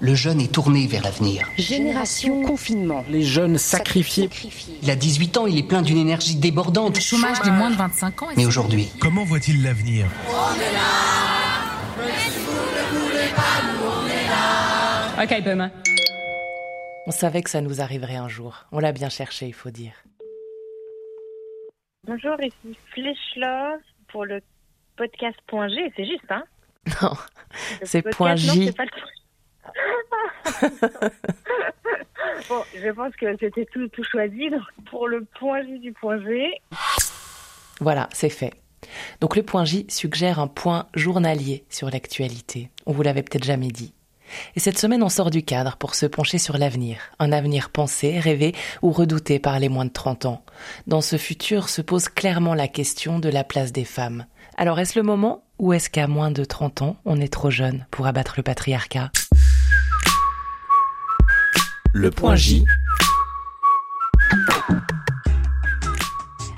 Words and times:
Le 0.00 0.14
jeune 0.14 0.40
est 0.40 0.50
tourné 0.52 0.86
vers 0.86 1.02
l'avenir. 1.02 1.46
Génération 1.58 2.42
confinement. 2.42 3.04
Les 3.10 3.22
jeunes 3.22 3.58
sacrifiés. 3.58 4.30
Il 4.82 4.90
a 4.90 4.96
18 4.96 5.36
ans, 5.36 5.46
il 5.46 5.58
est 5.58 5.62
plein 5.62 5.82
d'une 5.82 5.98
énergie 5.98 6.36
débordante. 6.36 6.96
Le 6.96 7.00
chômage 7.02 7.40
des 7.42 7.50
moins 7.50 7.70
de 7.70 7.76
25 7.76 8.22
ans. 8.22 8.28
Mais 8.36 8.46
aujourd'hui, 8.46 8.88
Comment 8.98 9.24
voit-il 9.24 9.62
l'avenir 9.62 10.06
Ok, 15.22 15.42
Boomer. 15.44 15.70
On 17.06 17.10
savait 17.10 17.42
que 17.42 17.50
ça 17.50 17.60
nous 17.60 17.80
arriverait 17.80 18.16
un 18.16 18.28
jour. 18.28 18.64
On 18.72 18.78
l'a 18.78 18.92
bien 18.92 19.08
cherché, 19.10 19.46
il 19.46 19.52
faut 19.54 19.70
dire. 19.70 19.92
Bonjour, 22.06 22.36
ici 22.42 22.78
Fleschlove 22.94 23.80
pour 24.08 24.24
le 24.24 24.40
podcast 24.96 25.36
Point 25.46 25.68
G, 25.68 25.92
c'est 25.96 26.06
juste, 26.06 26.24
hein 26.30 26.42
Non, 27.02 27.12
c'est 27.82 28.00
podcast- 28.02 28.16
point 28.16 28.30
non, 28.30 28.36
J. 28.36 28.66
c'est 28.66 28.76
pas 28.76 28.84
le- 28.84 28.90
bon, 32.48 32.62
je 32.74 32.90
pense 32.90 33.14
que 33.16 33.36
c'était 33.38 33.66
tout, 33.66 33.88
choisi. 34.04 34.50
Pour 34.90 35.08
le 35.08 35.24
point 35.38 35.62
J 35.62 35.78
du 35.78 35.92
point 35.92 36.20
G, 36.22 36.60
Voilà, 37.80 38.08
c'est 38.12 38.30
fait. 38.30 38.52
Donc 39.20 39.36
le 39.36 39.42
point 39.42 39.64
J 39.64 39.86
suggère 39.88 40.38
un 40.38 40.46
point 40.46 40.86
journalier 40.94 41.64
sur 41.68 41.90
l'actualité. 41.90 42.70
On 42.86 42.92
vous 42.92 43.02
l'avait 43.02 43.22
peut-être 43.22 43.44
jamais 43.44 43.68
dit. 43.68 43.94
Et 44.54 44.60
cette 44.60 44.78
semaine, 44.78 45.02
on 45.02 45.08
sort 45.08 45.30
du 45.30 45.42
cadre 45.42 45.76
pour 45.76 45.94
se 45.94 46.06
pencher 46.06 46.38
sur 46.38 46.56
l'avenir. 46.56 46.98
Un 47.18 47.32
avenir 47.32 47.70
pensé, 47.70 48.18
rêvé 48.18 48.54
ou 48.82 48.92
redouté 48.92 49.38
par 49.38 49.58
les 49.58 49.68
moins 49.68 49.84
de 49.84 49.90
30 49.90 50.26
ans. 50.26 50.44
Dans 50.86 51.00
ce 51.00 51.16
futur 51.16 51.68
se 51.68 51.82
pose 51.82 52.08
clairement 52.08 52.54
la 52.54 52.68
question 52.68 53.18
de 53.18 53.28
la 53.28 53.44
place 53.44 53.72
des 53.72 53.84
femmes. 53.84 54.26
Alors 54.56 54.78
est-ce 54.78 54.98
le 54.98 55.02
moment 55.02 55.42
ou 55.58 55.72
est-ce 55.72 55.90
qu'à 55.90 56.06
moins 56.06 56.30
de 56.30 56.44
30 56.44 56.82
ans, 56.82 56.96
on 57.04 57.20
est 57.20 57.32
trop 57.32 57.50
jeune 57.50 57.86
pour 57.90 58.06
abattre 58.06 58.34
le 58.36 58.42
patriarcat? 58.42 59.10
Le 61.92 62.10
point 62.10 62.36
J. 62.36 62.64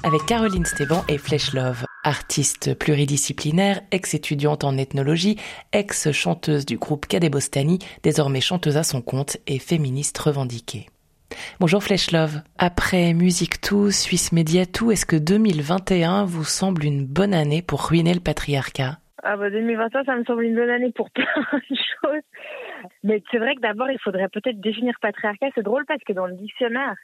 avec 0.04 0.26
Caroline 0.26 0.66
Stéban 0.66 1.04
et 1.08 1.16
Fleshlove, 1.16 1.86
artiste 2.04 2.78
pluridisciplinaire, 2.78 3.80
ex-étudiante 3.92 4.64
en 4.64 4.76
ethnologie, 4.76 5.38
ex-chanteuse 5.72 6.66
du 6.66 6.76
groupe 6.76 7.06
Cadet 7.06 7.30
Bostani, 7.30 7.78
désormais 8.02 8.42
chanteuse 8.42 8.76
à 8.76 8.82
son 8.82 9.00
compte 9.00 9.38
et 9.46 9.58
féministe 9.58 10.18
revendiquée. 10.18 10.86
Bonjour 11.60 11.82
Fleshlove. 11.82 12.42
Après 12.58 13.14
Musique 13.14 13.60
Tout, 13.62 13.90
Suisse 13.90 14.32
Média 14.32 14.66
Tout, 14.66 14.90
est-ce 14.90 15.06
que 15.06 15.16
2021 15.16 16.24
vous 16.24 16.44
semble 16.44 16.84
une 16.84 17.06
bonne 17.06 17.32
année 17.32 17.62
pour 17.62 17.86
ruiner 17.86 18.12
le 18.12 18.20
patriarcat? 18.20 18.98
Ah 19.22 19.36
bah 19.36 19.50
2021, 19.50 20.04
ça 20.04 20.16
me 20.16 20.24
semble 20.24 20.44
une 20.44 20.56
bonne 20.56 20.68
année 20.68 20.92
pour 20.94 21.08
plein 21.10 21.24
de 21.52 21.76
choses. 21.76 22.22
Mais 23.02 23.22
c'est 23.30 23.38
vrai 23.38 23.54
que 23.54 23.60
d'abord, 23.60 23.90
il 23.90 23.98
faudrait 23.98 24.28
peut-être 24.28 24.60
définir 24.60 24.94
patriarcat. 25.00 25.48
C'est 25.54 25.62
drôle 25.62 25.84
parce 25.86 26.02
que 26.04 26.12
dans 26.12 26.26
le 26.26 26.34
dictionnaire, 26.34 26.94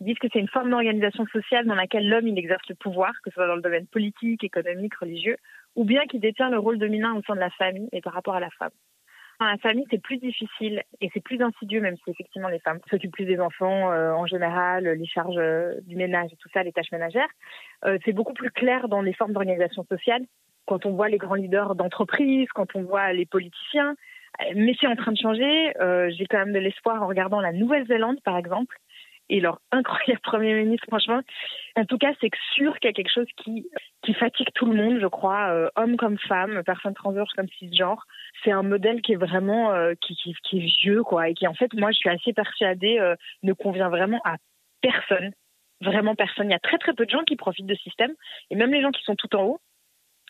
ils 0.00 0.06
disent 0.06 0.18
que 0.18 0.28
c'est 0.32 0.38
une 0.38 0.48
forme 0.48 0.70
d'organisation 0.70 1.26
sociale 1.26 1.66
dans 1.66 1.74
laquelle 1.74 2.08
l'homme 2.08 2.28
il 2.28 2.38
exerce 2.38 2.68
le 2.68 2.76
pouvoir, 2.76 3.12
que 3.24 3.30
ce 3.30 3.34
soit 3.34 3.48
dans 3.48 3.56
le 3.56 3.62
domaine 3.62 3.86
politique, 3.86 4.44
économique, 4.44 4.94
religieux, 4.94 5.36
ou 5.74 5.84
bien 5.84 6.06
qu'il 6.06 6.20
détient 6.20 6.50
le 6.50 6.58
rôle 6.58 6.78
dominant 6.78 7.16
au 7.16 7.22
sein 7.22 7.34
de 7.34 7.40
la 7.40 7.50
famille 7.50 7.88
et 7.92 8.00
par 8.00 8.12
rapport 8.12 8.34
à 8.34 8.40
la 8.40 8.50
femme. 8.50 8.70
La 9.40 9.56
famille, 9.58 9.86
c'est 9.88 10.02
plus 10.02 10.18
difficile 10.18 10.82
et 11.00 11.10
c'est 11.14 11.22
plus 11.22 11.40
insidieux, 11.40 11.80
même 11.80 11.96
si 12.02 12.10
effectivement 12.10 12.48
les 12.48 12.58
femmes 12.58 12.80
s'occupent 12.90 13.12
plus 13.12 13.24
des 13.24 13.38
enfants 13.38 13.92
euh, 13.92 14.10
en 14.10 14.26
général, 14.26 14.84
les 14.84 15.06
charges 15.06 15.38
euh, 15.38 15.74
du 15.82 15.94
ménage 15.94 16.32
et 16.32 16.36
tout 16.36 16.48
ça, 16.52 16.64
les 16.64 16.72
tâches 16.72 16.90
ménagères. 16.90 17.28
Euh, 17.84 17.98
c'est 18.04 18.12
beaucoup 18.12 18.32
plus 18.32 18.50
clair 18.50 18.88
dans 18.88 19.00
les 19.00 19.12
formes 19.12 19.32
d'organisation 19.32 19.84
sociale, 19.84 20.24
quand 20.66 20.86
on 20.86 20.92
voit 20.92 21.08
les 21.08 21.18
grands 21.18 21.36
leaders 21.36 21.76
d'entreprise, 21.76 22.48
quand 22.52 22.74
on 22.74 22.82
voit 22.82 23.12
les 23.12 23.26
politiciens. 23.26 23.94
Euh, 24.42 24.52
Mais 24.56 24.74
c'est 24.80 24.86
en 24.86 24.96
train 24.96 25.12
de 25.12 25.18
changer. 25.18 25.72
Euh, 25.80 26.10
J'ai 26.16 26.26
quand 26.26 26.38
même 26.38 26.52
de 26.52 26.58
l'espoir 26.58 27.02
en 27.02 27.06
regardant 27.06 27.40
la 27.40 27.52
Nouvelle-Zélande, 27.52 28.20
par 28.22 28.36
exemple, 28.36 28.76
et 29.28 29.40
leur 29.40 29.60
incroyable 29.72 30.20
Premier 30.22 30.54
ministre, 30.54 30.86
franchement. 30.88 31.20
En 31.76 31.84
tout 31.84 31.98
cas, 31.98 32.12
c'est 32.20 32.30
sûr 32.54 32.78
qu'il 32.78 32.88
y 32.88 32.92
a 32.92 32.94
quelque 32.94 33.12
chose 33.12 33.28
qui, 33.36 33.68
qui 34.02 34.14
fatigue 34.14 34.48
tout 34.54 34.66
le 34.66 34.74
monde, 34.74 34.98
je 35.00 35.06
crois, 35.06 35.50
euh, 35.50 35.68
hommes 35.76 35.96
comme 35.96 36.18
femmes, 36.18 36.62
personnes 36.64 36.94
transgenres 36.94 37.32
comme 37.36 37.48
cisgenres. 37.58 38.04
C'est 38.44 38.52
un 38.52 38.62
modèle 38.62 39.02
qui 39.02 39.12
est 39.12 39.16
vraiment 39.16 39.72
euh, 39.72 39.94
qui, 40.00 40.16
qui, 40.16 40.34
qui 40.42 40.58
est 40.58 40.82
vieux, 40.82 41.02
quoi, 41.02 41.28
et 41.28 41.34
qui 41.34 41.46
en 41.46 41.54
fait, 41.54 41.72
moi, 41.74 41.90
je 41.92 41.98
suis 41.98 42.10
assez 42.10 42.32
persuadée, 42.32 42.98
euh, 42.98 43.14
ne 43.42 43.52
convient 43.52 43.88
vraiment 43.88 44.20
à 44.24 44.36
personne. 44.80 45.32
Vraiment 45.80 46.16
personne. 46.16 46.48
Il 46.48 46.52
y 46.52 46.56
a 46.56 46.58
très 46.58 46.78
très 46.78 46.92
peu 46.92 47.06
de 47.06 47.10
gens 47.10 47.22
qui 47.22 47.36
profitent 47.36 47.66
de 47.66 47.74
ce 47.74 47.82
système, 47.82 48.12
et 48.50 48.56
même 48.56 48.72
les 48.72 48.82
gens 48.82 48.90
qui 48.90 49.02
sont 49.04 49.14
tout 49.14 49.34
en 49.36 49.44
haut, 49.44 49.60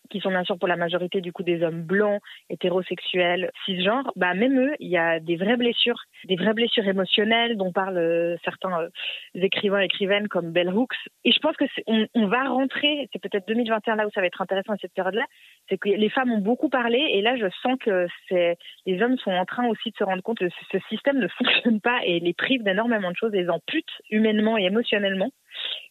qui 0.09 0.21
sont 0.21 0.31
bien 0.31 0.45
sûr 0.45 0.59
pour 0.59 0.69
la 0.69 0.77
majorité 0.77 1.21
du 1.21 1.33
coup 1.33 1.43
des 1.43 1.63
hommes 1.63 1.83
blancs, 1.83 2.21
hétérosexuels, 2.51 3.51
cisgenres, 3.65 4.13
bah 4.17 4.35
même 4.35 4.59
eux, 4.59 4.75
il 4.79 4.89
y 4.89 4.97
a 4.97 5.21
des 5.21 5.37
vraies 5.37 5.57
blessures, 5.57 6.01
des 6.25 6.37
vraies 6.37 6.55
blessures 6.55 6.87
émotionnelles 6.87 7.57
dont 7.57 7.73
parlent 7.73 7.99
euh, 7.99 8.37
certains 8.45 8.81
euh, 8.81 8.89
écrivains 9.35 9.81
écrivaines 9.81 10.29
comme 10.29 10.51
Bell 10.51 10.73
Hooks. 10.75 10.97
Et 11.25 11.33
je 11.33 11.39
pense 11.39 11.57
que 11.57 11.65
on, 11.87 12.27
va 12.27 12.45
rentrer, 12.45 13.09
c'est 13.13 13.21
peut-être 13.21 13.47
2021 13.49 13.97
là 13.97 14.07
où 14.07 14.11
ça 14.11 14.21
va 14.21 14.27
être 14.27 14.41
intéressant 14.41 14.73
à 14.73 14.77
cette 14.77 14.95
période-là, 14.95 15.25
c'est 15.69 15.79
que 15.79 15.89
les 15.89 16.09
femmes 16.11 16.33
ont 16.33 16.41
beaucoup 16.41 16.69
parlé 16.69 16.99
et 16.99 17.23
là 17.23 17.37
je 17.37 17.47
sens 17.63 17.77
que 17.81 18.07
c'est 18.29 18.57
les 18.87 19.03
hommes 19.03 19.19
sont 19.19 19.31
en 19.31 19.45
train 19.45 19.67
aussi 19.69 19.91
de 19.91 19.97
se 19.97 20.05
rendre 20.05 20.23
compte 20.23 20.39
que 20.39 20.49
ce 20.73 20.79
système 20.89 21.19
ne 21.19 21.29
fonctionne 21.29 21.81
pas 21.81 22.01
et 22.05 22.21
les 22.21 22.35
prive 22.35 22.63
d'énormément 22.63 23.11
de 23.11 23.17
choses, 23.17 23.33
les 23.33 23.49
ampute 23.49 23.89
humainement 24.11 24.59
et 24.59 24.65
émotionnellement. 24.65 25.31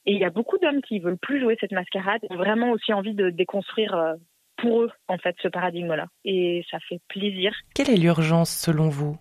Et 0.06 0.14
il 0.14 0.20
y 0.20 0.26
a 0.26 0.30
beaucoup 0.30 0.58
d'hommes 0.58 0.82
qui 0.82 1.00
veulent 1.00 1.18
plus 1.18 1.40
jouer 1.42 1.58
cette 1.60 1.72
mascarade, 1.74 2.22
ont 2.30 2.36
vraiment 2.36 2.72
aussi 2.72 2.94
envie 2.94 3.14
de 3.14 3.30
déconstruire 3.30 3.94
euh, 3.96 4.14
pour 4.58 4.84
eux, 4.84 4.92
en 5.08 5.18
fait, 5.18 5.36
ce 5.42 5.48
paradigme-là. 5.48 6.08
Et 6.26 6.66
ça 6.72 6.80
fait 6.88 7.00
plaisir. 7.08 7.54
Quelle 7.76 7.90
est 7.90 7.98
l'urgence 7.98 8.50
selon 8.50 8.90
vous? 8.90 9.18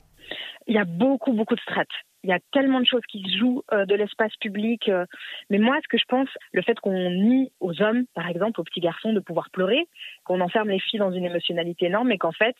Il 0.67 0.75
y 0.75 0.79
a 0.79 0.85
beaucoup, 0.85 1.33
beaucoup 1.33 1.55
de 1.55 1.61
strates. 1.61 1.89
Il 2.25 2.31
y 2.31 2.33
a 2.33 2.41
tellement 2.53 2.81
de 2.81 2.87
choses 2.87 3.05
qui 3.09 3.23
se 3.23 3.39
jouent 3.39 3.63
euh, 3.73 3.85
de 3.85 3.95
l'espace 3.95 4.35
public. 4.41 4.89
euh, 4.89 5.07
mais 5.49 5.59
moi, 5.59 5.77
ce 5.83 5.89
que 5.89 5.99
je 5.99 6.05
pense, 6.09 6.29
le 6.53 6.63
fait 6.63 6.79
qu'on 6.81 7.11
nie 7.11 7.53
aux 7.61 7.81
hommes, 7.81 8.05
par 8.15 8.27
exemple, 8.29 8.61
aux 8.61 8.65
petits 8.65 8.81
garçons, 8.81 9.13
de 9.13 9.21
pouvoir 9.21 9.51
pleurer, 9.51 9.87
qu'on 10.25 10.41
enferme 10.41 10.71
les 10.71 10.81
filles 10.81 10.99
dans 10.99 11.13
une 11.13 11.25
émotionnalité 11.25 11.87
énorme, 11.87 12.11
et 12.11 12.19
qu'en 12.19 12.33
fait, 12.33 12.57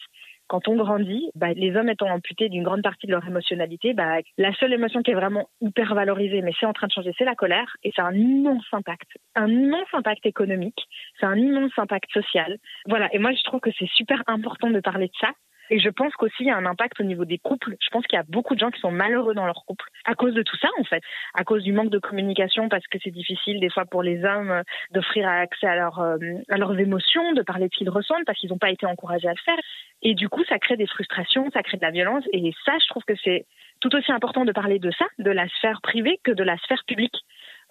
quand 0.49 0.69
on 0.69 0.77
grandit, 0.77 1.31
bah, 1.35 1.53
les 1.55 1.77
hommes 1.77 1.89
étant 1.89 2.09
amputés 2.09 2.49
d'une 2.49 2.63
grande 2.63 2.83
partie 2.83 3.07
de 3.07 3.13
leur 3.13 3.27
émotionnalité, 3.27 3.95
bah, 3.95 4.19
la 4.39 4.55
seule 4.55 4.73
émotion 4.73 5.03
qui 5.03 5.11
est 5.11 5.15
vraiment 5.15 5.49
hyper 5.61 5.95
valorisée, 5.95 6.43
mais 6.43 6.53
c'est 6.59 6.67
en 6.67 6.73
train 6.73 6.87
de 6.87 6.93
changer, 6.93 7.13
c'est 7.19 7.25
la 7.25 7.35
colère, 7.35 7.77
et 7.83 7.93
c'est 7.95 8.03
un 8.03 8.15
immense 8.15 8.67
impact, 8.73 9.09
un 9.35 9.49
immense 9.49 9.89
impact 9.93 10.25
économique, 10.27 10.87
c'est 11.19 11.27
un 11.27 11.37
immense 11.37 11.73
impact 11.77 12.11
social. 12.13 12.59
Voilà, 12.87 13.09
et 13.13 13.19
moi 13.19 13.33
je 13.33 13.43
trouve 13.45 13.61
que 13.61 13.71
c'est 13.79 13.89
super 13.95 14.23
important 14.27 14.71
de 14.71 14.81
parler 14.81 15.07
de 15.07 15.17
ça. 15.21 15.31
Et 15.71 15.79
je 15.79 15.89
pense 15.89 16.13
qu'aussi 16.15 16.37
il 16.41 16.47
y 16.47 16.51
a 16.51 16.57
un 16.57 16.67
impact 16.67 17.01
au 17.01 17.05
niveau 17.05 17.25
des 17.25 17.39
couples. 17.39 17.77
Je 17.81 17.89
pense 17.91 18.07
qu'il 18.07 18.17
y 18.17 18.21
a 18.21 18.25
beaucoup 18.29 18.55
de 18.55 18.61
gens 18.61 18.71
qui 18.71 18.81
sont 18.81 18.91
malheureux 18.91 19.35
dans 19.35 19.47
leur 19.47 19.65
couple 19.65 19.85
à 20.05 20.15
cause 20.15 20.35
de 20.35 20.43
tout 20.43 20.57
ça 20.57 20.69
en 20.79 20.85
fait, 20.85 21.03
à 21.35 21.45
cause 21.45 21.63
du 21.63 21.73
manque 21.73 21.91
de 21.91 21.99
communication 21.99 22.69
parce 22.69 22.87
que 22.87 22.99
c'est 23.03 23.11
difficile 23.11 23.61
des 23.61 23.71
fois 23.71 23.85
pour 23.85 24.03
les 24.03 24.25
hommes 24.25 24.51
euh, 24.51 24.63
d'offrir 24.93 25.29
accès 25.29 25.67
à, 25.67 25.77
leur, 25.77 25.99
euh, 26.01 26.17
à 26.49 26.57
leurs 26.57 26.79
émotions, 26.79 27.33
de 27.33 27.43
parler 27.43 27.69
de 27.69 27.73
ce 27.73 27.79
qu'ils 27.79 27.91
ressentent 27.91 28.25
parce 28.27 28.39
qu'ils 28.39 28.51
n'ont 28.51 28.59
pas 28.59 28.71
été 28.71 28.87
encouragés 28.87 29.29
à 29.29 29.33
le 29.33 29.43
faire. 29.45 29.59
Et 30.03 30.15
du 30.15 30.29
coup, 30.29 30.45
ça 30.45 30.59
crée 30.59 30.77
des 30.77 30.87
frustrations, 30.87 31.51
ça 31.53 31.63
crée 31.63 31.77
de 31.77 31.83
la 31.83 31.91
violence. 31.91 32.25
Et 32.33 32.53
ça, 32.65 32.73
je 32.81 32.87
trouve 32.89 33.03
que 33.05 33.15
c'est 33.25 33.47
tout 33.81 33.95
aussi 33.95 34.13
important 34.13 34.45
de 34.45 34.53
parler 34.53 34.79
de 34.79 34.91
ça, 34.93 35.07
de 35.19 35.31
la 35.31 35.49
sphère 35.49 35.81
privée, 35.83 36.21
que 36.23 36.33
de 36.33 36.43
la 36.43 36.57
sphère 36.59 36.85
publique. 36.87 37.17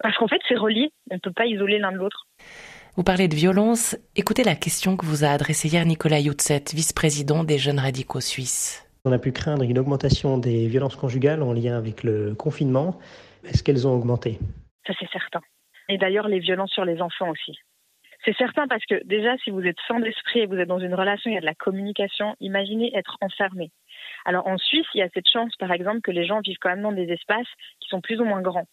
Parce 0.00 0.16
qu'en 0.16 0.28
fait, 0.28 0.40
c'est 0.48 0.56
relié. 0.56 0.90
On 1.10 1.14
ne 1.14 1.20
peut 1.20 1.32
pas 1.32 1.46
isoler 1.46 1.78
l'un 1.78 1.92
de 1.92 1.96
l'autre. 1.96 2.26
Vous 2.96 3.04
parlez 3.04 3.28
de 3.28 3.34
violence. 3.34 3.94
Écoutez 4.16 4.42
la 4.42 4.54
question 4.54 4.96
que 4.96 5.04
vous 5.04 5.22
a 5.22 5.28
adressée 5.28 5.68
hier 5.68 5.84
Nicolas 5.84 6.18
Youtset, 6.18 6.64
vice-président 6.72 7.44
des 7.44 7.58
Jeunes 7.58 7.78
Radicaux 7.78 8.22
Suisses. 8.22 8.88
On 9.04 9.12
a 9.12 9.18
pu 9.18 9.32
craindre 9.32 9.64
une 9.64 9.78
augmentation 9.78 10.38
des 10.38 10.66
violences 10.66 10.96
conjugales 10.96 11.42
en 11.42 11.52
lien 11.52 11.76
avec 11.76 12.04
le 12.04 12.34
confinement. 12.34 12.98
Est-ce 13.44 13.62
qu'elles 13.62 13.86
ont 13.86 13.92
augmenté? 13.92 14.38
Ça, 14.86 14.94
c'est 14.98 15.10
certain. 15.10 15.42
Et 15.90 15.98
d'ailleurs, 15.98 16.26
les 16.26 16.38
violences 16.38 16.70
sur 16.70 16.86
les 16.86 17.02
enfants 17.02 17.28
aussi. 17.28 17.58
C'est 18.24 18.34
certain 18.38 18.66
parce 18.66 18.86
que 18.86 19.04
déjà, 19.04 19.36
si 19.44 19.50
vous 19.50 19.60
êtes 19.60 19.76
sans 19.86 20.00
d'esprit 20.00 20.40
et 20.40 20.46
vous 20.46 20.56
êtes 20.56 20.66
dans 20.66 20.80
une 20.80 20.94
relation, 20.94 21.30
il 21.30 21.34
y 21.34 21.36
a 21.36 21.42
de 21.42 21.44
la 21.44 21.54
communication, 21.54 22.34
imaginez 22.40 22.96
être 22.96 23.18
enfermé. 23.20 23.72
Alors 24.24 24.46
en 24.46 24.56
Suisse, 24.56 24.86
il 24.94 25.00
y 25.00 25.02
a 25.02 25.10
cette 25.12 25.28
chance, 25.28 25.54
par 25.58 25.70
exemple, 25.70 26.00
que 26.00 26.12
les 26.12 26.24
gens 26.24 26.40
vivent 26.40 26.56
quand 26.62 26.70
même 26.70 26.80
dans 26.82 26.92
des 26.92 27.12
espaces 27.12 27.46
qui 27.78 27.90
sont 27.90 28.00
plus 28.00 28.22
ou 28.22 28.24
moins 28.24 28.40
grands. 28.40 28.68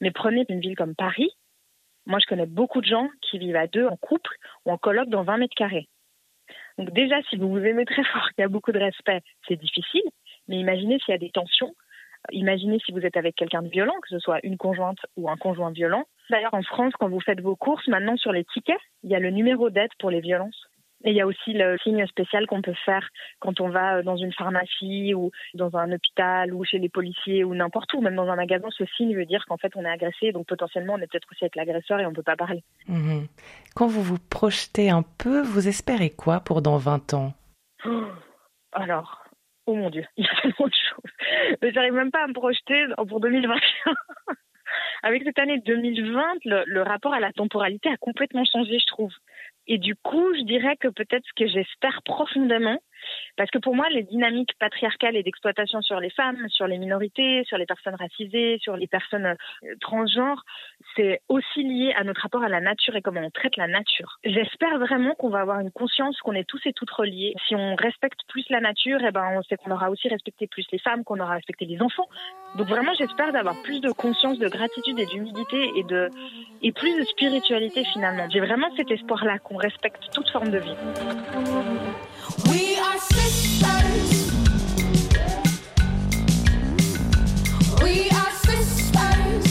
Mais 0.00 0.12
prenez 0.12 0.46
une 0.48 0.60
ville 0.60 0.76
comme 0.76 0.94
Paris. 0.94 1.28
Moi, 2.06 2.18
je 2.20 2.26
connais 2.26 2.46
beaucoup 2.46 2.80
de 2.80 2.86
gens 2.86 3.08
qui 3.22 3.38
vivent 3.38 3.56
à 3.56 3.66
deux, 3.66 3.86
en 3.86 3.96
couple 3.96 4.30
ou 4.64 4.70
en 4.70 4.78
coloc 4.78 5.08
dans 5.08 5.24
20 5.24 5.38
mètres 5.38 5.54
carrés. 5.54 5.88
Donc 6.78 6.90
déjà, 6.92 7.16
si 7.28 7.36
vous 7.36 7.48
vous 7.48 7.64
aimez 7.64 7.84
très 7.84 8.04
fort, 8.12 8.28
qu'il 8.34 8.42
y 8.42 8.44
a 8.44 8.48
beaucoup 8.48 8.72
de 8.72 8.78
respect, 8.78 9.22
c'est 9.48 9.56
difficile. 9.56 10.08
Mais 10.48 10.56
imaginez 10.56 10.98
s'il 11.00 11.12
y 11.12 11.14
a 11.14 11.18
des 11.18 11.30
tensions. 11.30 11.74
Imaginez 12.32 12.78
si 12.84 12.92
vous 12.92 13.04
êtes 13.06 13.16
avec 13.16 13.36
quelqu'un 13.36 13.62
de 13.62 13.68
violent, 13.68 13.94
que 14.02 14.08
ce 14.08 14.18
soit 14.18 14.40
une 14.42 14.56
conjointe 14.56 14.98
ou 15.16 15.30
un 15.30 15.36
conjoint 15.36 15.70
violent. 15.70 16.04
D'ailleurs, 16.30 16.54
en 16.54 16.62
France, 16.62 16.92
quand 16.98 17.08
vous 17.08 17.20
faites 17.20 17.40
vos 17.40 17.54
courses, 17.54 17.86
maintenant 17.86 18.16
sur 18.16 18.32
les 18.32 18.44
tickets, 18.44 18.80
il 19.04 19.10
y 19.10 19.14
a 19.14 19.20
le 19.20 19.30
numéro 19.30 19.70
d'aide 19.70 19.90
pour 19.98 20.10
les 20.10 20.20
violences. 20.20 20.66
Et 21.06 21.10
il 21.10 21.16
y 21.16 21.20
a 21.20 21.26
aussi 21.26 21.52
le 21.52 21.78
signe 21.78 22.04
spécial 22.08 22.46
qu'on 22.48 22.62
peut 22.62 22.74
faire 22.84 23.08
quand 23.38 23.60
on 23.60 23.68
va 23.68 24.02
dans 24.02 24.16
une 24.16 24.32
pharmacie 24.32 25.14
ou 25.14 25.30
dans 25.54 25.76
un 25.76 25.92
hôpital 25.92 26.52
ou 26.52 26.64
chez 26.64 26.78
les 26.78 26.88
policiers 26.88 27.44
ou 27.44 27.54
n'importe 27.54 27.94
où, 27.94 28.00
même 28.00 28.16
dans 28.16 28.28
un 28.28 28.34
magasin. 28.34 28.66
Ce 28.76 28.84
signe 28.96 29.14
veut 29.14 29.24
dire 29.24 29.46
qu'en 29.46 29.56
fait 29.56 29.72
on 29.76 29.84
est 29.84 29.88
agressé, 29.88 30.32
donc 30.32 30.46
potentiellement 30.48 30.94
on 30.94 30.98
est 30.98 31.06
peut-être 31.06 31.28
aussi 31.30 31.44
avec 31.44 31.54
l'agresseur 31.54 32.00
et 32.00 32.06
on 32.06 32.10
ne 32.10 32.14
peut 32.14 32.24
pas 32.24 32.34
parler. 32.34 32.64
Mhm. 32.88 33.28
Quand 33.76 33.86
vous 33.86 34.02
vous 34.02 34.18
projetez 34.18 34.90
un 34.90 35.02
peu, 35.02 35.42
vous 35.42 35.68
espérez 35.68 36.10
quoi 36.10 36.40
pour 36.40 36.60
dans 36.60 36.76
20 36.76 37.14
ans? 37.14 37.34
Oh, 37.84 38.06
alors, 38.72 39.24
oh 39.66 39.74
mon 39.74 39.90
Dieu, 39.90 40.04
il 40.16 40.24
y 40.24 40.28
a 40.28 40.34
tellement 40.42 40.66
de 40.66 40.74
choses. 40.74 41.58
Mais 41.62 41.72
j'arrive 41.72 41.92
même 41.92 42.10
pas 42.10 42.24
à 42.24 42.26
me 42.26 42.34
projeter 42.34 42.86
pour 43.08 43.20
2021. 43.20 43.94
Avec 45.04 45.22
cette 45.22 45.38
année 45.38 45.60
2020, 45.64 46.22
le, 46.44 46.64
le 46.66 46.82
rapport 46.82 47.14
à 47.14 47.20
la 47.20 47.32
temporalité 47.32 47.90
a 47.90 47.96
complètement 47.96 48.44
changé, 48.44 48.78
je 48.80 48.86
trouve. 48.86 49.12
Et 49.68 49.78
du 49.78 49.96
coup, 49.96 50.34
je 50.34 50.44
dirais 50.44 50.76
que 50.76 50.88
peut-être 50.88 51.24
ce 51.26 51.32
que 51.34 51.48
j'espère 51.48 52.02
profondément, 52.04 52.78
parce 53.36 53.50
que 53.50 53.58
pour 53.58 53.74
moi, 53.74 53.88
les 53.90 54.02
dynamiques 54.02 54.52
patriarcales 54.58 55.16
et 55.16 55.22
d'exploitation 55.22 55.82
sur 55.82 56.00
les 56.00 56.10
femmes, 56.10 56.48
sur 56.48 56.66
les 56.66 56.78
minorités, 56.78 57.44
sur 57.44 57.58
les 57.58 57.66
personnes 57.66 57.94
racisées, 57.94 58.58
sur 58.60 58.76
les 58.76 58.86
personnes 58.86 59.26
euh, 59.26 59.74
transgenres, 59.80 60.42
c'est 60.94 61.20
aussi 61.28 61.62
lié 61.62 61.92
à 61.96 62.04
notre 62.04 62.22
rapport 62.22 62.42
à 62.42 62.48
la 62.48 62.60
nature 62.60 62.96
et 62.96 63.02
comment 63.02 63.20
on 63.20 63.30
traite 63.30 63.56
la 63.56 63.66
nature. 63.66 64.18
J'espère 64.24 64.78
vraiment 64.78 65.14
qu'on 65.14 65.28
va 65.28 65.40
avoir 65.40 65.60
une 65.60 65.70
conscience 65.70 66.18
qu'on 66.20 66.32
est 66.32 66.48
tous 66.48 66.60
et 66.66 66.72
toutes 66.72 66.90
reliés. 66.90 67.34
Si 67.46 67.54
on 67.54 67.74
respecte 67.76 68.20
plus 68.28 68.44
la 68.50 68.60
nature, 68.60 69.00
eh 69.06 69.10
ben, 69.10 69.24
on 69.36 69.42
sait 69.42 69.56
qu'on 69.56 69.70
aura 69.70 69.90
aussi 69.90 70.08
respecté 70.08 70.46
plus 70.46 70.66
les 70.72 70.78
femmes, 70.78 71.04
qu'on 71.04 71.20
aura 71.20 71.34
respecté 71.34 71.64
les 71.64 71.80
enfants. 71.82 72.08
Donc 72.56 72.68
vraiment, 72.68 72.92
j'espère 72.98 73.32
d'avoir 73.32 73.60
plus 73.62 73.80
de 73.80 73.90
conscience, 73.90 74.38
de 74.38 74.48
gratitude 74.48 74.98
et 74.98 75.06
d'humilité 75.06 75.72
et 75.76 75.82
de, 75.82 76.10
et 76.62 76.72
plus 76.72 76.96
de 76.98 77.04
spiritualité 77.04 77.84
finalement. 77.84 78.28
J'ai 78.30 78.40
vraiment 78.40 78.68
cet 78.76 78.90
espoir-là 78.90 79.38
qu'on 79.38 79.56
respecte 79.56 80.10
toute 80.12 80.30
forme 80.30 80.50
de 80.50 80.58
vie. 80.58 80.76
We 82.48 82.76
are 82.78 82.98
sisters. 82.98 84.32
We 87.82 88.08
are 88.10 88.32
sisters. 88.46 89.44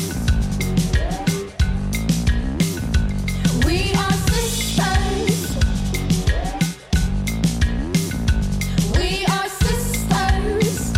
We 3.66 3.94
are 3.96 4.18
sisters. 4.32 5.58
We 8.96 9.26
are 9.26 9.50
sisters. 9.50 10.94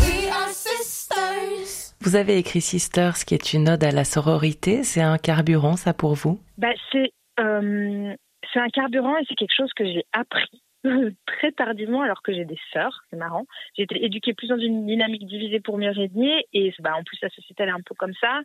We 0.00 0.28
are 0.30 0.48
sisters. 0.52 1.94
Vous 2.00 2.16
avez 2.16 2.38
écrit 2.38 2.60
Sisters, 2.60 3.24
qui 3.24 3.34
est 3.34 3.52
une 3.52 3.68
ode 3.68 3.84
à 3.84 3.90
la 3.90 4.04
sororité. 4.04 4.82
C'est 4.84 5.00
un 5.02 5.18
carburant, 5.18 5.76
ça, 5.76 5.92
pour 5.94 6.14
vous? 6.14 6.38
Bah, 6.58 6.68
c'est 6.92 7.12
euh, 7.40 8.14
c'est 8.52 8.60
un 8.60 8.68
carburant 8.68 9.16
et 9.16 9.24
c'est 9.28 9.34
quelque 9.34 9.54
chose 9.56 9.72
que 9.74 9.84
j'ai 9.84 10.04
appris 10.12 10.62
très 11.26 11.52
tardivement 11.52 12.02
alors 12.02 12.22
que 12.22 12.32
j'ai 12.32 12.44
des 12.44 12.58
sœurs, 12.72 13.04
c'est 13.10 13.16
marrant. 13.16 13.46
J'ai 13.76 13.84
été 13.84 14.04
éduquée 14.04 14.34
plus 14.34 14.48
dans 14.48 14.58
une 14.58 14.86
dynamique 14.86 15.26
divisée 15.26 15.60
pour 15.60 15.78
mieux 15.78 15.90
régner 15.90 16.46
et 16.52 16.72
bah, 16.80 16.94
en 16.96 17.02
plus 17.02 17.18
la 17.22 17.30
société 17.30 17.62
elle 17.62 17.70
est 17.70 17.72
un 17.72 17.80
peu 17.84 17.94
comme 17.94 18.14
ça, 18.20 18.42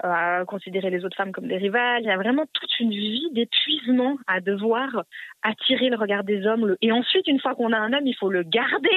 à 0.00 0.44
considérer 0.46 0.90
les 0.90 1.04
autres 1.04 1.16
femmes 1.16 1.32
comme 1.32 1.48
des 1.48 1.56
rivales. 1.56 2.02
Il 2.02 2.06
y 2.06 2.10
a 2.10 2.16
vraiment 2.16 2.44
toute 2.52 2.80
une 2.80 2.90
vie 2.90 3.28
d'épuisement 3.32 4.16
à 4.26 4.40
devoir 4.40 5.04
attirer 5.42 5.88
le 5.88 5.96
regard 5.96 6.24
des 6.24 6.46
hommes. 6.46 6.76
Et 6.82 6.92
ensuite, 6.92 7.26
une 7.26 7.40
fois 7.40 7.54
qu'on 7.54 7.72
a 7.72 7.78
un 7.78 7.92
homme, 7.92 8.06
il 8.06 8.14
faut 8.14 8.30
le 8.30 8.42
garder 8.42 8.88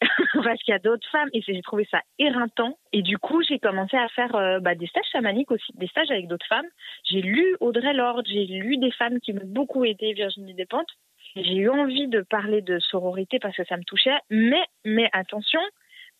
parce 0.42 0.62
qu'il 0.62 0.72
y 0.72 0.76
a 0.76 0.78
d'autres 0.78 1.08
femmes 1.10 1.28
et 1.32 1.42
j'ai 1.42 1.60
trouvé 1.62 1.86
ça 1.90 2.00
éreintant. 2.18 2.78
Et 2.92 3.02
du 3.02 3.18
coup, 3.18 3.42
j'ai 3.42 3.58
commencé 3.58 3.96
à 3.96 4.08
faire 4.08 4.34
euh, 4.34 4.60
bah, 4.60 4.74
des 4.74 4.86
stages 4.86 5.04
chamaniques 5.12 5.50
aussi, 5.50 5.72
des 5.74 5.88
stages 5.88 6.10
avec 6.10 6.26
d'autres 6.26 6.46
femmes. 6.46 6.68
J'ai 7.04 7.22
lu 7.22 7.56
Audrey 7.60 7.92
Lorde, 7.92 8.26
j'ai 8.26 8.46
lu 8.46 8.76
des 8.78 8.92
femmes 8.92 9.20
qui 9.20 9.32
m'ont 9.32 9.40
beaucoup 9.44 9.84
aidé, 9.84 10.12
Virginie 10.12 10.54
Despentes. 10.54 10.90
J'ai 11.36 11.56
eu 11.56 11.68
envie 11.68 12.08
de 12.08 12.22
parler 12.22 12.60
de 12.60 12.78
sororité 12.80 13.38
parce 13.38 13.56
que 13.56 13.64
ça 13.64 13.76
me 13.76 13.84
touchait, 13.84 14.18
mais 14.30 14.62
mais 14.84 15.08
attention, 15.12 15.60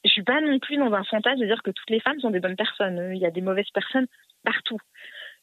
je 0.05 0.11
suis 0.11 0.23
pas 0.23 0.41
non 0.41 0.58
plus 0.58 0.76
dans 0.76 0.93
un 0.93 1.05
fantasme 1.05 1.41
de 1.41 1.47
dire 1.47 1.62
que 1.62 1.70
toutes 1.70 1.91
les 1.91 2.00
femmes 2.00 2.20
sont 2.20 2.31
des 2.31 2.41
bonnes 2.41 2.56
personnes. 2.56 2.99
Euh, 2.99 3.14
Il 3.14 3.20
y 3.20 3.26
a 3.26 3.31
des 3.31 3.41
mauvaises 3.41 3.70
personnes 3.73 4.06
partout. 4.44 4.79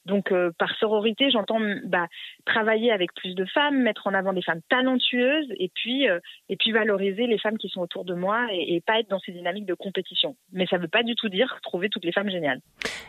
Donc 0.05 0.31
euh, 0.31 0.51
par 0.57 0.73
sororité, 0.77 1.29
j'entends 1.29 1.59
bah, 1.83 2.07
travailler 2.45 2.91
avec 2.91 3.13
plus 3.13 3.35
de 3.35 3.43
femmes, 3.45 3.81
mettre 3.81 4.07
en 4.07 4.13
avant 4.13 4.31
des 4.31 4.41
femmes 4.41 4.61
talentueuses 4.69 5.51
et 5.59 5.69
puis 5.75 6.07
euh, 6.07 6.19
et 6.47 6.55
puis 6.55 6.71
valoriser 6.71 7.27
les 7.27 7.37
femmes 7.37 7.57
qui 7.57 7.67
sont 7.67 7.81
autour 7.81 8.05
de 8.05 8.13
moi 8.13 8.47
et, 8.51 8.75
et 8.75 8.81
pas 8.81 8.99
être 8.99 9.09
dans 9.09 9.19
ces 9.19 9.33
dynamiques 9.33 9.65
de 9.65 9.73
compétition. 9.73 10.37
Mais 10.53 10.65
ça 10.67 10.77
veut 10.77 10.87
pas 10.87 11.03
du 11.03 11.15
tout 11.15 11.27
dire 11.27 11.59
trouver 11.61 11.89
toutes 11.89 12.05
les 12.05 12.13
femmes 12.13 12.29
géniales. 12.29 12.61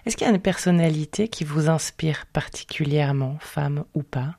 Est-ce 0.05 0.17
qu'il 0.17 0.27
y 0.27 0.31
a 0.31 0.35
une 0.35 0.43
personnalité 0.43 1.29
qui 1.29 1.45
vous 1.45 1.69
inspire 1.69 2.25
particulièrement, 2.33 3.37
femme 3.39 3.85
ou 3.95 4.03
pas? 4.03 4.35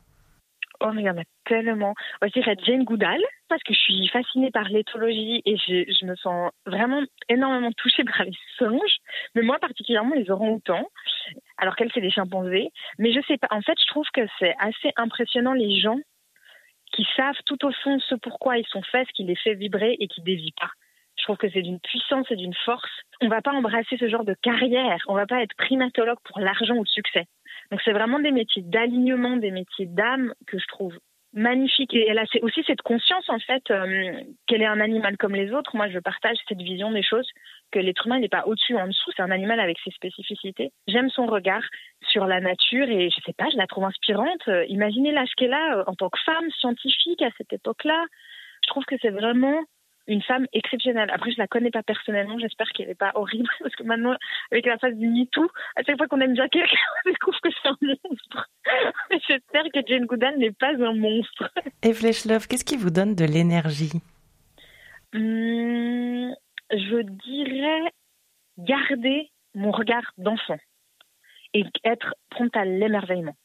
Oh, 0.82 0.92
mais 0.94 1.02
il 1.02 1.06
y 1.06 1.10
en 1.10 1.18
a 1.18 1.24
tellement. 1.46 1.94
Je 2.22 2.30
dirais 2.30 2.56
Jane 2.64 2.86
Goodall, 2.86 3.22
parce 3.50 3.62
que 3.64 3.74
je 3.74 3.80
suis 3.80 4.08
fascinée 4.08 4.50
par 4.50 4.70
l'éthologie 4.70 5.42
et 5.46 5.58
je, 5.58 6.06
me 6.06 6.16
sens 6.16 6.52
vraiment 6.66 7.04
énormément 7.28 7.72
touchée 7.74 8.04
par 8.18 8.24
les 8.24 8.38
singes, 8.58 8.98
mais 9.36 9.42
moi 9.42 9.60
particulièrement 9.60 10.16
les 10.16 10.32
orang-outans, 10.32 10.88
alors 11.58 11.76
qu'elle, 11.76 11.92
c'est 11.94 12.02
des 12.02 12.12
chimpanzés. 12.12 12.70
Mais 12.98 13.12
je 13.12 13.20
sais 13.28 13.38
pas, 13.38 13.48
en 13.52 13.62
fait, 13.62 13.78
je 13.80 13.88
trouve 13.88 14.08
que 14.14 14.22
c'est 14.40 14.56
assez 14.60 14.92
impressionnant 14.96 15.54
les 15.54 15.80
gens 15.82 16.00
qui 16.94 17.06
savent 17.16 17.40
tout 17.46 17.66
au 17.66 17.72
fond 17.84 18.00
ce 18.00 18.16
pourquoi 18.16 18.58
ils 18.58 18.68
sont 18.68 18.82
faits, 18.84 19.08
ce 19.08 19.14
qui 19.14 19.24
les 19.24 19.36
fait 19.36 19.56
vibrer 19.56 19.98
et 20.00 20.08
qui 20.08 20.22
dévient 20.22 20.54
pas. 20.60 20.72
Je 21.18 21.24
trouve 21.24 21.38
que 21.38 21.50
c'est 21.50 21.62
d'une 21.62 21.82
puissance 21.82 22.32
et 22.32 22.38
d'une 22.38 22.54
force. 22.66 22.90
On 23.22 23.28
va 23.28 23.42
pas 23.42 23.52
embrasser 23.52 23.98
ce 23.98 24.08
genre 24.08 24.24
de 24.24 24.36
carrière. 24.42 25.04
On 25.08 25.16
va 25.16 25.28
pas 25.28 25.44
être 25.44 25.56
primatologue 25.58 26.20
pour 26.24 26.40
l'argent 26.40 26.76
ou 26.76 26.84
le 26.84 26.90
succès. 26.90 27.26
Donc 27.72 27.82
c'est 27.84 27.94
vraiment 27.94 28.20
des 28.20 28.32
métiers 28.32 28.64
d'alignement, 28.64 29.38
des 29.38 29.52
métiers 29.52 29.86
d'âme 29.86 30.34
que 30.48 30.58
je 30.58 30.68
trouve 30.68 30.98
magnifiques. 31.34 31.94
Et 31.94 32.08
elle 32.08 32.20
a 32.20 32.26
aussi 32.42 32.64
cette 32.66 32.82
conscience 32.82 33.30
en 33.30 33.40
fait 33.40 33.70
euh, 33.72 34.22
qu'elle 34.48 34.62
est 34.62 34.68
un 34.68 34.80
animal 34.80 35.18
comme 35.18 35.36
les 35.36 35.52
autres. 35.52 35.76
Moi, 35.76 35.90
je 35.90 36.00
partage 36.00 36.38
cette 36.48 36.62
vision 36.62 36.92
des 36.92 37.04
choses 37.04 37.30
que 37.72 37.80
l'être 37.80 38.08
humain 38.08 38.20
n'est 38.20 38.30
pas 38.30 38.46
au-dessus 38.48 38.76
en 38.76 38.88
dessous. 38.88 39.12
C'est 39.16 39.22
un 39.22 39.32
animal 39.32 39.60
avec 39.60 39.78
ses 39.84 39.92
spécificités. 39.92 40.72
J'aime 40.88 41.10
son 41.10 41.28
regard 41.28 41.64
sur 42.08 42.26
la 42.26 42.40
nature 42.40 42.90
et 42.90 43.10
je 43.10 43.22
sais 43.26 43.34
pas, 43.34 43.50
je 43.52 43.58
la 43.58 43.68
trouve 43.68 43.86
inspirante. 43.86 44.48
Euh, 44.48 44.66
Imaginez 44.68 45.12
l'âge 45.12 45.34
qu'elle 45.38 45.54
a 45.54 45.78
euh, 45.78 45.84
en 45.88 45.94
tant 45.94 46.10
que 46.10 46.20
femme 46.26 46.50
scientifique 46.60 47.22
à 47.22 47.30
cette 47.38 47.54
époque-là. 47.54 48.06
Je 48.64 48.70
trouve 48.70 48.86
que 48.86 48.96
c'est 49.02 49.12
vraiment 49.12 49.64
une 50.10 50.22
femme 50.24 50.48
exceptionnelle. 50.54 51.10
Après, 51.12 51.32
je 51.32 51.38
la 51.38 51.48
connais 51.48 51.70
pas 51.70 51.84
personnellement. 51.84 52.38
J'espère 52.40 52.68
qu'elle 52.70 52.88
n'est 52.88 52.96
pas 52.96 53.12
horrible 53.16 53.48
parce 53.60 53.76
que 53.76 53.84
maintenant, 53.84 54.16
avec 54.52 54.66
la 54.66 54.78
phase 54.78 54.96
du 54.96 55.08
MeToo, 55.08 55.48
à 55.76 55.84
chaque 55.84 55.98
fois 55.98 56.08
qu'on 56.08 56.20
aime 56.20 56.34
bien 56.34 56.48
quelqu'un, 56.50 56.76
on 57.06 57.10
découvre 57.10 57.40
que 57.42 57.50
c'est 57.52 57.70
un 57.70 57.78
monstre. 57.82 58.50
J'espère 59.28 59.64
que 59.74 59.80
Jane 59.88 60.06
Goodall 60.06 60.38
n'est 60.38 60.52
pas 60.52 60.74
un 60.74 60.94
monstre. 60.94 61.52
Et 61.84 61.94
Flesh 61.94 62.26
Love, 62.26 62.48
qu'est-ce 62.48 62.66
qui 62.66 62.78
vous 62.78 62.90
donne 62.90 63.16
de 63.16 63.26
l'énergie? 63.26 64.02
Hum, 65.14 66.34
je 66.72 67.02
dirais 67.26 67.92
garder 68.58 69.32
mon 69.56 69.72
regard 69.72 70.12
d'enfant 70.18 70.58
et 71.54 71.64
être 71.84 72.16
prompte 72.30 72.56
à 72.56 72.66
l'émerveillement. 72.66 73.36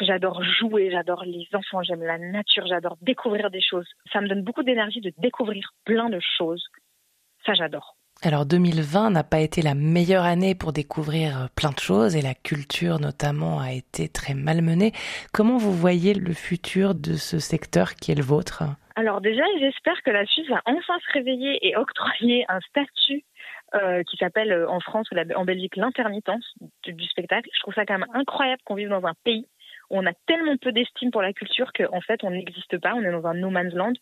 J'adore 0.00 0.42
jouer, 0.42 0.90
j'adore 0.90 1.24
les 1.24 1.46
enfants, 1.52 1.82
j'aime 1.82 2.02
la 2.02 2.18
nature, 2.18 2.66
j'adore 2.66 2.96
découvrir 3.00 3.50
des 3.50 3.60
choses. 3.60 3.86
Ça 4.12 4.20
me 4.20 4.28
donne 4.28 4.42
beaucoup 4.42 4.62
d'énergie 4.62 5.00
de 5.00 5.12
découvrir 5.18 5.72
plein 5.84 6.10
de 6.10 6.20
choses. 6.36 6.64
Ça, 7.46 7.54
j'adore. 7.54 7.96
Alors 8.22 8.46
2020 8.46 9.10
n'a 9.10 9.24
pas 9.24 9.40
été 9.40 9.60
la 9.60 9.74
meilleure 9.74 10.24
année 10.24 10.54
pour 10.54 10.72
découvrir 10.72 11.42
euh, 11.42 11.46
plein 11.54 11.70
de 11.70 11.78
choses 11.78 12.16
et 12.16 12.22
la 12.22 12.34
culture 12.34 12.98
notamment 12.98 13.60
a 13.60 13.72
été 13.72 14.08
très 14.08 14.34
malmenée. 14.34 14.92
Comment 15.32 15.58
vous 15.58 15.72
voyez 15.72 16.14
le 16.14 16.32
futur 16.32 16.94
de 16.94 17.14
ce 17.14 17.38
secteur 17.38 17.94
qui 17.94 18.12
est 18.12 18.14
le 18.14 18.22
vôtre? 18.22 18.62
Alors 18.96 19.20
déjà, 19.20 19.42
j'espère 19.58 20.00
que 20.02 20.10
la 20.10 20.24
Suisse 20.24 20.48
va 20.48 20.62
enfin 20.64 20.94
se 21.06 21.12
réveiller 21.12 21.66
et 21.66 21.76
octroyer 21.76 22.46
un 22.48 22.60
statut 22.60 23.24
euh, 23.74 24.02
qui 24.04 24.16
s'appelle 24.16 24.52
euh, 24.52 24.70
en 24.70 24.80
France 24.80 25.08
ou 25.10 25.16
en 25.36 25.44
Belgique 25.44 25.76
l'intermittence 25.76 26.44
du, 26.84 26.92
du 26.92 27.04
spectacle. 27.06 27.50
Je 27.52 27.60
trouve 27.60 27.74
ça 27.74 27.84
quand 27.84 27.98
même 27.98 28.08
incroyable 28.14 28.62
qu'on 28.64 28.76
vive 28.76 28.88
dans 28.88 29.04
un 29.04 29.14
pays 29.24 29.46
on 29.90 30.06
a 30.06 30.12
tellement 30.26 30.56
peu 30.56 30.72
d'estime 30.72 31.10
pour 31.10 31.22
la 31.22 31.32
culture 31.32 31.72
qu'en 31.72 32.00
fait 32.00 32.24
on 32.24 32.30
n'existe 32.30 32.78
pas, 32.78 32.94
on 32.94 33.02
est 33.02 33.12
dans 33.12 33.26
un 33.26 33.34
no 33.34 33.50
man's 33.50 33.74
land. 33.74 33.92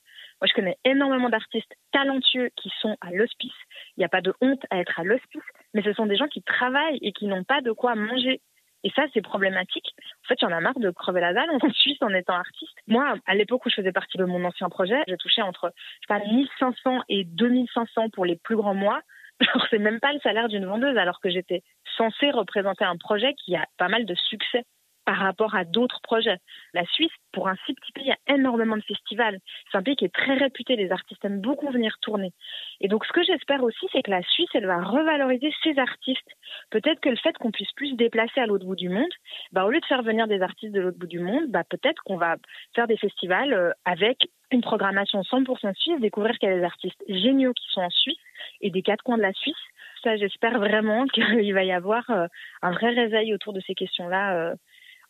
Moi 0.40 0.48
je 0.48 0.54
connais 0.54 0.78
énormément 0.84 1.28
d'artistes 1.28 1.74
talentueux 1.92 2.50
qui 2.56 2.70
sont 2.80 2.96
à 3.00 3.10
l'hospice. 3.10 3.52
Il 3.96 4.00
n'y 4.00 4.04
a 4.04 4.08
pas 4.08 4.20
de 4.20 4.34
honte 4.40 4.64
à 4.70 4.78
être 4.78 4.98
à 4.98 5.04
l'hospice, 5.04 5.42
mais 5.74 5.82
ce 5.82 5.92
sont 5.92 6.06
des 6.06 6.16
gens 6.16 6.28
qui 6.28 6.42
travaillent 6.42 6.98
et 7.02 7.12
qui 7.12 7.26
n'ont 7.26 7.44
pas 7.44 7.60
de 7.60 7.72
quoi 7.72 7.94
manger. 7.94 8.40
Et 8.84 8.90
ça, 8.90 9.04
c'est 9.14 9.22
problématique. 9.22 9.94
En 10.24 10.28
fait, 10.28 10.38
j'en 10.40 10.48
ai 10.48 10.60
marre 10.60 10.78
de 10.78 10.90
crever 10.90 11.20
la 11.20 11.32
dalle 11.32 11.50
en 11.50 11.70
Suisse 11.72 11.98
en 12.00 12.12
étant 12.12 12.34
artiste. 12.34 12.76
Moi, 12.86 13.14
à 13.26 13.34
l'époque 13.34 13.64
où 13.64 13.70
je 13.70 13.76
faisais 13.76 13.92
partie 13.92 14.18
de 14.18 14.24
mon 14.24 14.44
ancien 14.44 14.68
projet, 14.68 15.00
je 15.06 15.14
touchais 15.14 15.42
entre, 15.42 15.72
je 16.00 16.14
sais 16.14 16.20
pas, 16.20 16.26
1500 16.26 17.02
et 17.08 17.24
2500 17.24 18.10
pour 18.10 18.24
les 18.24 18.36
plus 18.36 18.56
grands 18.56 18.74
mois. 18.74 19.00
Alors, 19.40 19.66
c'est 19.70 19.78
même 19.78 20.00
pas 20.00 20.12
le 20.12 20.20
salaire 20.20 20.48
d'une 20.48 20.66
vendeuse, 20.66 20.96
alors 20.96 21.20
que 21.20 21.30
j'étais 21.30 21.62
censée 21.96 22.30
représenter 22.30 22.84
un 22.84 22.96
projet 22.96 23.34
qui 23.34 23.56
a 23.56 23.66
pas 23.78 23.88
mal 23.88 24.04
de 24.04 24.14
succès 24.14 24.64
par 25.04 25.16
rapport 25.16 25.54
à 25.54 25.64
d'autres 25.64 26.00
projets. 26.02 26.38
La 26.74 26.84
Suisse, 26.86 27.12
pour 27.32 27.48
un 27.48 27.56
si 27.66 27.74
petit 27.74 27.92
pays, 27.92 28.12
a 28.12 28.34
énormément 28.34 28.76
de 28.76 28.82
festivals. 28.82 29.38
C'est 29.70 29.78
un 29.78 29.82
pays 29.82 29.96
qui 29.96 30.04
est 30.04 30.14
très 30.14 30.34
réputé, 30.34 30.76
les 30.76 30.92
artistes 30.92 31.24
aiment 31.24 31.40
beaucoup 31.40 31.70
venir 31.70 31.96
tourner. 32.00 32.32
Et 32.80 32.88
donc, 32.88 33.04
ce 33.04 33.12
que 33.12 33.22
j'espère 33.22 33.62
aussi, 33.62 33.86
c'est 33.92 34.02
que 34.02 34.10
la 34.10 34.22
Suisse, 34.22 34.48
elle 34.54 34.66
va 34.66 34.82
revaloriser 34.82 35.52
ses 35.62 35.78
artistes. 35.78 36.30
Peut-être 36.70 37.00
que 37.00 37.08
le 37.08 37.16
fait 37.16 37.36
qu'on 37.38 37.50
puisse 37.50 37.72
plus 37.72 37.90
se 37.90 37.96
déplacer 37.96 38.40
à 38.40 38.46
l'autre 38.46 38.66
bout 38.66 38.76
du 38.76 38.88
monde, 38.88 39.12
bah, 39.52 39.64
au 39.64 39.70
lieu 39.70 39.80
de 39.80 39.86
faire 39.86 40.02
venir 40.02 40.26
des 40.26 40.42
artistes 40.42 40.72
de 40.72 40.80
l'autre 40.80 40.98
bout 40.98 41.06
du 41.06 41.20
monde, 41.20 41.46
bah, 41.48 41.64
peut-être 41.68 42.02
qu'on 42.04 42.16
va 42.16 42.36
faire 42.74 42.86
des 42.86 42.96
festivals 42.96 43.52
euh, 43.52 43.70
avec 43.84 44.28
une 44.52 44.60
programmation 44.60 45.22
100% 45.22 45.74
suisse, 45.74 46.00
découvrir 46.00 46.38
qu'il 46.38 46.48
y 46.48 46.52
a 46.52 46.56
des 46.56 46.64
artistes 46.64 47.02
géniaux 47.08 47.54
qui 47.54 47.64
sont 47.70 47.80
en 47.80 47.90
Suisse 47.90 48.18
et 48.60 48.70
des 48.70 48.82
quatre 48.82 49.02
coins 49.02 49.16
de 49.16 49.22
la 49.22 49.32
Suisse. 49.32 49.56
Ça, 50.02 50.16
j'espère 50.16 50.58
vraiment 50.58 51.06
qu'il 51.14 51.54
va 51.54 51.64
y 51.64 51.72
avoir 51.72 52.08
euh, 52.10 52.26
un 52.60 52.72
vrai 52.72 52.90
réveil 52.90 53.34
autour 53.34 53.52
de 53.52 53.60
ces 53.60 53.74
questions-là 53.74 54.36
euh, 54.36 54.54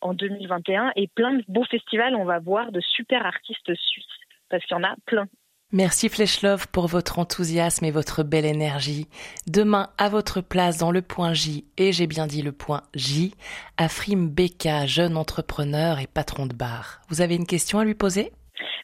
en 0.03 0.15
2021 0.15 0.93
et 0.97 1.09
plein 1.09 1.35
de 1.35 1.45
beaux 1.49 1.65
festivals. 1.65 2.15
On 2.15 2.25
va 2.25 2.39
voir 2.39 2.73
de 2.73 2.81
super 2.81 3.25
artistes 3.25 3.75
suisses 3.75 4.05
parce 4.51 4.65
qu'il 4.65 4.77
y 4.77 4.81
en 4.81 4.85
a 4.85 4.95
plein. 5.07 5.27
Merci 5.75 6.11
Fleshlove 6.11 6.69
pour 6.69 6.87
votre 6.87 7.19
enthousiasme 7.19 7.87
et 7.87 7.91
votre 7.91 8.23
belle 8.23 8.45
énergie. 8.45 9.09
Demain, 9.47 9.89
à 9.97 10.11
votre 10.11 10.43
place 10.43 10.77
dans 10.77 10.91
le 10.91 11.01
point 11.01 11.33
J, 11.33 11.65
et 11.79 11.93
j'ai 11.93 12.07
bien 12.07 12.27
dit 12.27 12.43
le 12.43 12.53
point 12.53 12.83
J, 12.95 13.35
Afrim 13.79 14.29
Beka, 14.29 14.85
jeune 14.85 15.17
entrepreneur 15.17 15.99
et 15.99 16.07
patron 16.07 16.45
de 16.45 16.53
bar. 16.53 17.01
Vous 17.09 17.23
avez 17.23 17.37
une 17.37 17.47
question 17.47 17.79
à 17.79 17.85
lui 17.85 17.95
poser? 17.95 18.33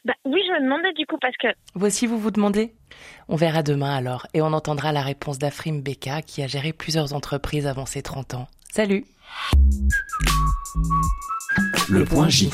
Bah 0.03 0.15
oui, 0.25 0.41
je 0.47 0.53
me 0.53 0.63
demandais 0.63 0.93
du 0.93 1.05
coup 1.05 1.17
parce 1.21 1.37
que 1.37 1.47
aussi, 1.79 2.07
vous 2.07 2.17
vous 2.17 2.31
demandez? 2.31 2.73
On 3.27 3.35
verra 3.35 3.61
demain 3.61 3.95
alors, 3.95 4.25
et 4.33 4.41
on 4.41 4.53
entendra 4.53 4.91
la 4.91 5.01
réponse 5.01 5.37
d'Afrim 5.37 5.83
Beka, 5.83 6.23
qui 6.23 6.41
a 6.41 6.47
géré 6.47 6.73
plusieurs 6.73 7.13
entreprises 7.13 7.67
avant 7.67 7.85
ses 7.85 8.01
30 8.01 8.33
ans. 8.33 8.47
Salut 8.71 9.05
Le 11.89 12.05
point 12.05 12.29
J. 12.29 12.49